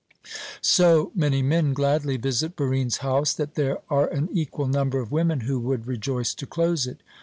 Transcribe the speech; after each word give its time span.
So 0.63 1.11
many 1.13 1.43
men 1.43 1.73
gladly 1.73 2.17
visit 2.17 2.55
Barine's 2.55 2.97
house 3.05 3.35
that 3.35 3.53
there 3.53 3.77
are 3.87 4.07
an 4.07 4.29
equal 4.33 4.65
number 4.67 4.99
of 4.99 5.11
women 5.11 5.41
who 5.41 5.59
would 5.59 5.85
rejoice 5.85 6.33
to 6.33 6.47
close 6.47 6.87
it. 6.87 7.01